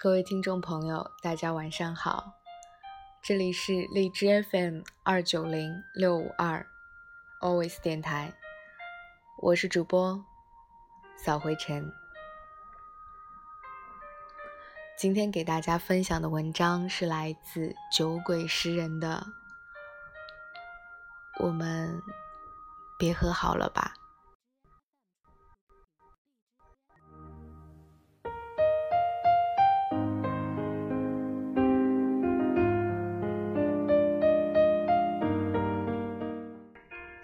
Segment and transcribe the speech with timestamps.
[0.00, 2.34] 各位听众朋友，大家晚上好，
[3.20, 6.64] 这里是荔枝 FM 二九零六五二
[7.40, 8.32] Always 电台，
[9.42, 10.24] 我是主播
[11.16, 11.92] 扫灰尘。
[14.96, 19.26] 今天给大家分享的文章是来自酒鬼诗人的，
[21.40, 22.00] 我们
[22.96, 23.97] 别和好了吧。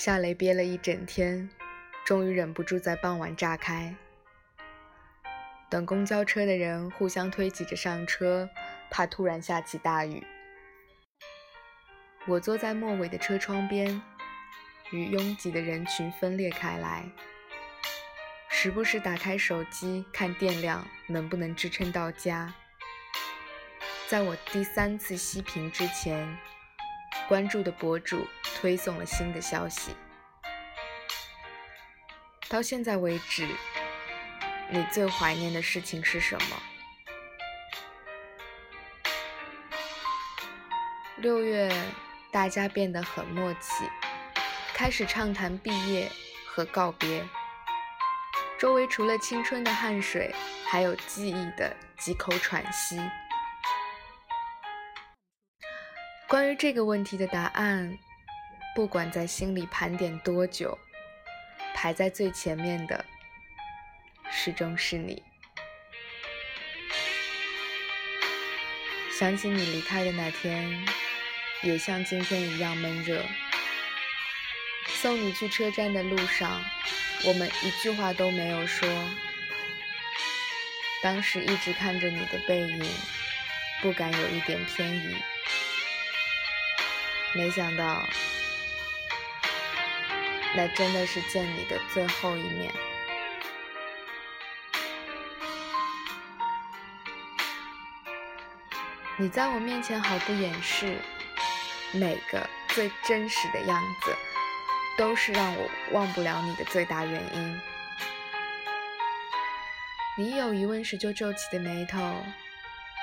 [0.00, 1.50] 夏雷憋了一整天，
[2.06, 3.96] 终于忍不住在傍晚炸开。
[5.68, 8.48] 等公交车的人互相推挤着上车，
[8.92, 10.24] 怕突然下起大雨。
[12.28, 14.00] 我坐在末尾的车窗边，
[14.92, 17.04] 与拥挤的人群分裂开来，
[18.48, 22.54] 时不时打开手机看电量能不能支撑到家。
[24.06, 26.38] 在我第三次熄屏之前，
[27.26, 28.24] 关注的博主。
[28.60, 29.94] 推送了新的消息。
[32.48, 33.46] 到现在为止，
[34.68, 36.56] 你最怀念的事情是什么？
[41.18, 41.70] 六月，
[42.32, 43.88] 大家变得很默契，
[44.74, 46.10] 开始畅谈毕业
[46.48, 47.24] 和告别。
[48.58, 50.34] 周围除了青春的汗水，
[50.66, 53.00] 还有记忆的几口喘息。
[56.26, 57.96] 关于这个问题的答案。
[58.74, 60.78] 不管在心里盘点多久，
[61.74, 63.04] 排在最前面的
[64.30, 65.22] 始终是你。
[69.18, 70.86] 想起你离开的那天，
[71.62, 73.24] 也像今天一样闷热。
[74.86, 76.62] 送你去车站的路上，
[77.24, 78.88] 我们一句话都没有说。
[81.02, 82.88] 当时一直看着你的背影，
[83.82, 85.16] 不敢有一点偏移。
[87.34, 88.08] 没想到。
[90.56, 92.72] 那真的是见你的最后一面。
[99.16, 100.96] 你在我面前毫不掩饰，
[101.92, 104.14] 每个最真实的样子，
[104.96, 107.60] 都是让我忘不了你的最大原因。
[110.16, 112.24] 你有疑问时就皱起的眉头，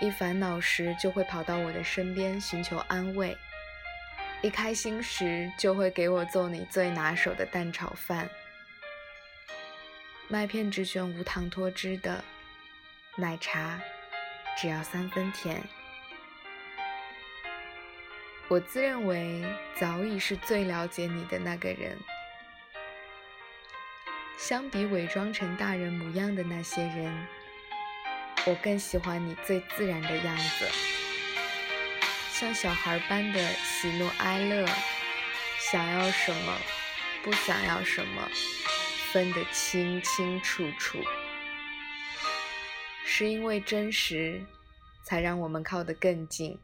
[0.00, 3.36] 一烦恼时就会跑到我的身边寻求安慰。
[4.40, 8.30] 一开心时，就会给我做你最拿手的蛋炒饭。
[10.28, 12.22] 麦片只选无糖脱脂的，
[13.16, 13.80] 奶茶
[14.56, 15.60] 只要三分甜。
[18.46, 19.44] 我自认为
[19.74, 21.98] 早已是最了解你的那个人。
[24.38, 27.26] 相比伪装成大人模样的那些人，
[28.46, 31.07] 我更喜欢你最自然的样子。
[32.38, 34.64] 像小孩般的喜怒哀乐，
[35.58, 36.56] 想要什么，
[37.24, 38.28] 不想要什么，
[39.10, 41.00] 分得清清楚楚。
[43.04, 44.46] 是因为真实，
[45.04, 46.60] 才让我们靠得更近。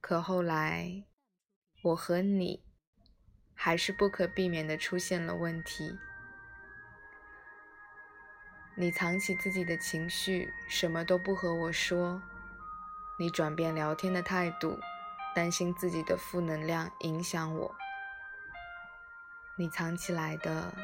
[0.00, 1.02] 可后来，
[1.82, 2.62] 我和你，
[3.52, 5.98] 还是不可避免的出现了问题。
[8.76, 12.22] 你藏起自己的情绪，什么都不和我说。
[13.16, 14.80] 你转变聊天的态度，
[15.34, 17.74] 担心自己的负能量影响我。
[19.54, 20.74] 你藏起来的，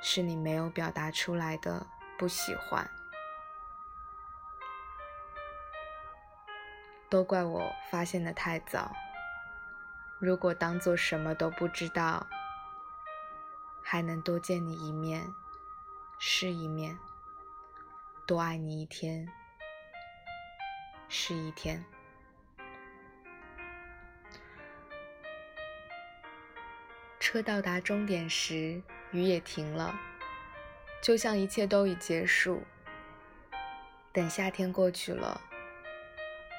[0.00, 1.86] 是你没有表达出来的
[2.16, 2.88] 不喜欢。
[7.10, 8.92] 都怪我发现的太早。
[10.18, 12.26] 如果当做什么都不知道，
[13.82, 15.34] 还能多见你一面，
[16.18, 16.98] 是一面，
[18.26, 19.28] 多爱你一天。
[21.16, 21.82] 是一天。
[27.20, 28.82] 车到达终点时，
[29.12, 29.94] 雨也停了，
[31.00, 32.64] 就像一切都已结束。
[34.12, 35.40] 等夏天过去了，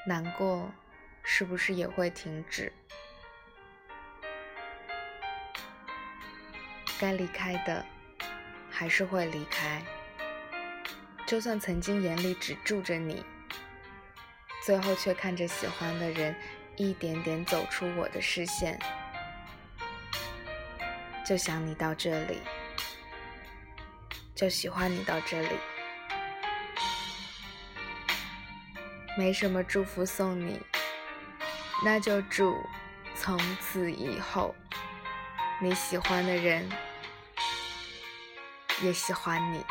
[0.07, 0.72] 难过
[1.22, 2.72] 是不是也会停止？
[6.98, 7.86] 该离开的，
[8.72, 9.84] 还是会离开。
[11.28, 13.25] 就算曾经眼里只住着你。
[14.65, 16.35] 最后却看着喜欢的人
[16.75, 18.79] 一点点走出我的视线，
[21.23, 22.41] 就想你到这里，
[24.33, 25.59] 就喜欢你到这里，
[29.15, 30.59] 没什么祝福送你，
[31.83, 32.57] 那就祝
[33.15, 34.56] 从此以后
[35.62, 36.67] 你喜欢的人
[38.81, 39.63] 也喜欢你。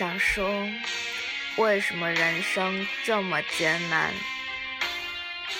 [0.00, 0.66] 想说，
[1.56, 4.14] 为什么人生这么艰难？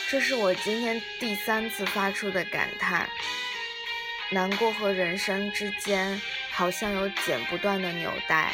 [0.08, 3.06] 这是我今天第三次发出的感叹。
[4.30, 6.18] 难过和人生之间，
[6.52, 8.50] 好像有剪不断的纽带，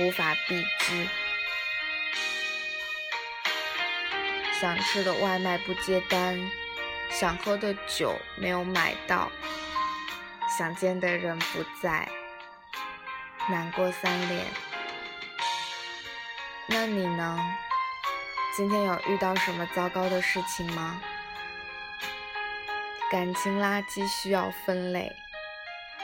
[0.00, 1.06] 无法避之。
[4.60, 6.36] 想吃的外卖不接单，
[7.12, 9.30] 想喝的酒没有买到，
[10.58, 12.08] 想见的人不在，
[13.48, 14.44] 难过三连。
[16.70, 17.38] 那你呢？
[18.54, 21.00] 今天有遇到什么糟糕的事情吗？
[23.10, 25.16] 感情垃圾需要分类，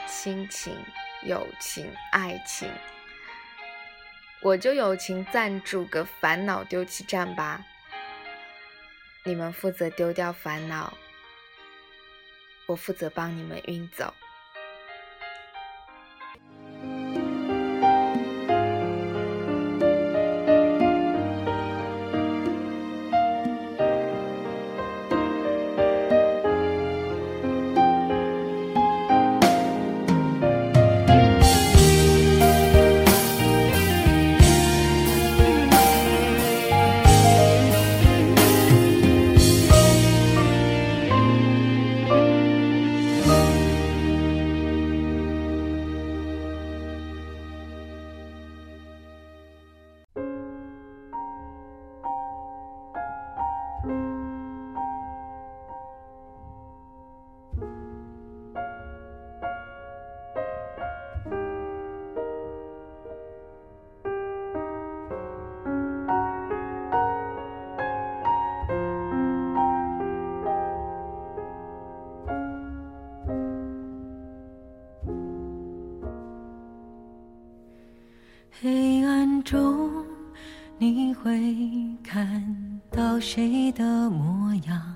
[0.07, 0.83] 亲情、
[1.21, 2.67] 友情、爱情，
[4.41, 7.63] 我就友情赞助个烦恼丢弃站吧。
[9.23, 10.97] 你们负责丢掉烦恼，
[12.65, 14.15] 我负责帮你们运走。
[79.45, 80.03] 中，
[80.79, 81.55] 你会
[82.03, 84.95] 看到谁的模样？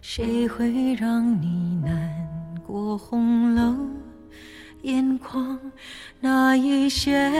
[0.00, 2.26] 谁会让你难
[2.66, 3.76] 过红了
[4.82, 5.56] 眼眶？
[6.18, 7.30] 那一些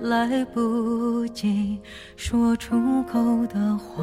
[0.00, 1.78] 来不及
[2.16, 4.02] 说出口的话，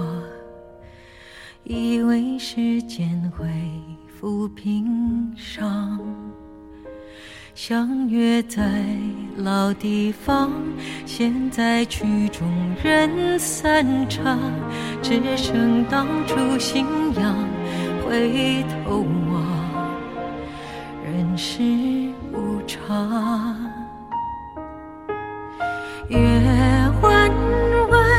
[1.63, 3.47] 以为时间会
[4.21, 5.99] 抚平伤。
[7.55, 8.61] 相约在
[9.37, 10.51] 老地方，
[11.05, 12.47] 现在曲终
[12.81, 14.39] 人散场，
[15.01, 16.85] 只剩当初信
[17.15, 17.35] 仰。
[18.05, 19.43] 回头望，
[21.03, 21.61] 人世
[22.31, 23.55] 无常。
[26.07, 26.17] 月
[27.01, 27.29] 弯
[27.89, 28.09] 弯，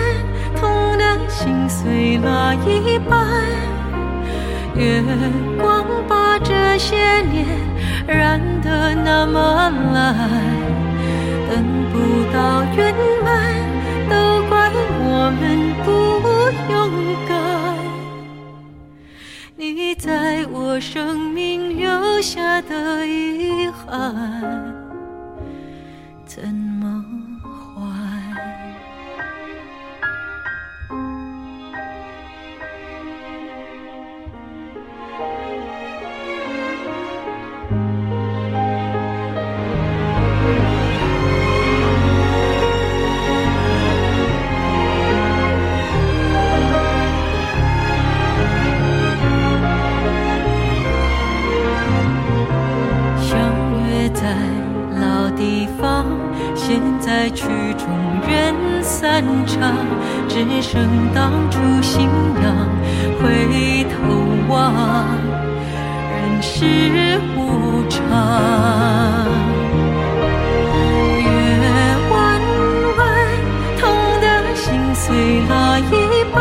[0.54, 3.26] 痛的心碎了一半。
[4.76, 5.02] 月
[5.60, 7.69] 光把这些年。
[8.12, 10.28] 染得那么蓝，
[11.48, 11.94] 等不
[12.32, 12.92] 到圆
[13.24, 13.30] 满，
[14.08, 15.88] 都怪我们不
[16.72, 16.74] 勇
[17.28, 17.30] 敢。
[19.54, 24.39] 你在我生命留下的遗憾，
[57.10, 57.42] 在曲
[57.76, 57.88] 终
[58.24, 59.74] 人散场，
[60.28, 62.08] 只剩当初信
[62.40, 62.68] 仰。
[63.18, 63.98] 回头
[64.48, 64.72] 望，
[66.08, 67.98] 人世无常。
[71.18, 71.28] 月
[72.12, 72.40] 弯
[72.96, 73.00] 弯，
[73.80, 73.82] 痛
[74.20, 75.92] 的心碎了一
[76.32, 76.38] 半。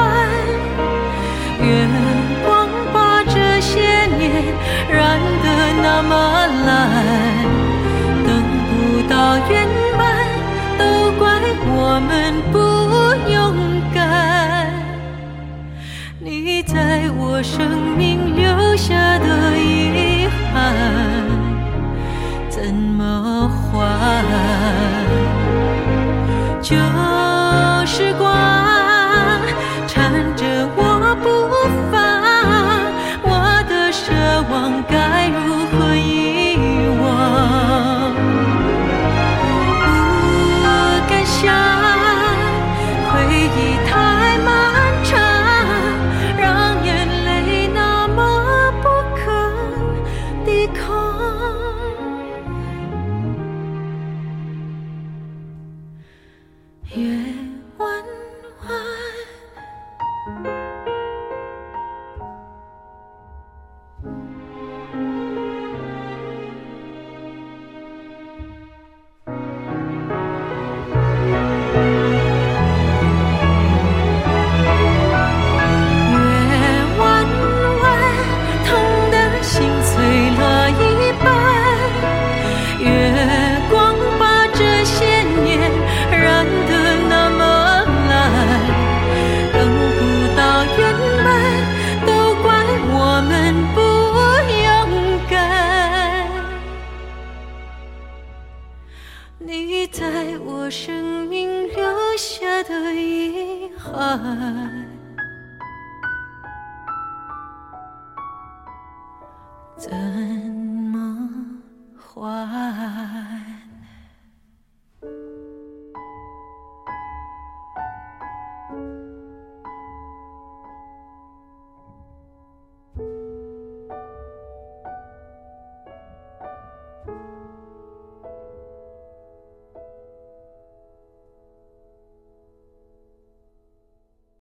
[1.66, 1.68] 月
[2.46, 4.22] 光把这些年
[4.88, 5.46] 染得
[5.82, 6.14] 那么
[6.68, 6.78] 蓝，
[8.24, 8.30] 等
[8.70, 9.88] 不到圆。
[12.00, 12.58] 我们不
[13.29, 14.72] 勇敢，
[16.18, 18.09] 你在我生命